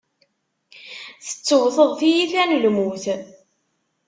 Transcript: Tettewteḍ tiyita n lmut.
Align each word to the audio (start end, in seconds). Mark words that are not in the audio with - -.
Tettewteḍ 1.25 1.91
tiyita 1.99 2.43
n 2.49 2.51
lmut. 2.63 3.05